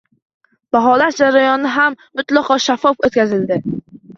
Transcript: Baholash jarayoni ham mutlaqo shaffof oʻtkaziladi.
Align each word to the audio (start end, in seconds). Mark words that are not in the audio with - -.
Baholash 0.75 1.19
jarayoni 1.19 1.73
ham 1.75 1.99
mutlaqo 2.21 2.59
shaffof 2.67 3.07
oʻtkaziladi. 3.11 3.63